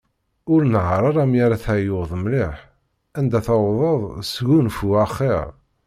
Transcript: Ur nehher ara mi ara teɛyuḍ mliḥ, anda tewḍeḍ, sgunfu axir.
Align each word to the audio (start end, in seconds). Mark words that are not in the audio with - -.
Ur 0.53 0.61
nehher 0.71 1.03
ara 1.09 1.23
mi 1.29 1.39
ara 1.45 1.61
teɛyuḍ 1.63 2.11
mliḥ, 2.21 2.55
anda 3.17 3.39
tewḍeḍ, 3.45 4.01
sgunfu 4.31 4.87
axir. 5.03 5.47